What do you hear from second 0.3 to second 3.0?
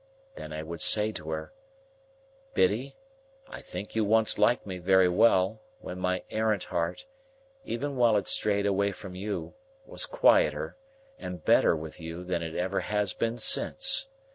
Then I would say to her, "Biddy,